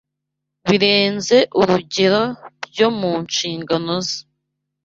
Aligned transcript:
birenze 0.69 1.37
urugero 1.59 2.21
byo 2.67 2.87
mu 2.99 3.11
nshingano 3.25 3.93
ze 4.07 4.17